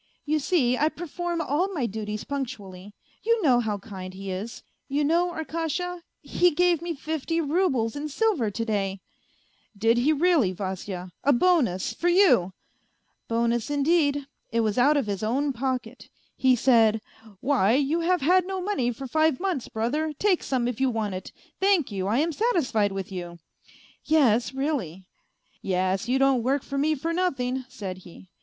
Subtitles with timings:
[0.25, 5.03] You see, I perform all my duties punctually; you know how kind he is, you
[5.03, 8.99] know, Arkasha, he gave me fifty roubles in silver to day 1
[9.77, 11.11] ""Did he really, Vasya?
[11.23, 12.51] A bonus for you?""
[13.29, 16.09] Bonus, indeed, it was out of his own pocket.
[16.35, 16.99] He said:'
[17.39, 21.13] Why, you have had no money for five months, brother, take some if you want
[21.13, 23.37] it; thank you, I am satisfied with you.'...
[24.03, 25.05] Yes, really!'
[25.61, 28.31] Yes, you don't work for me for nothing,' said he.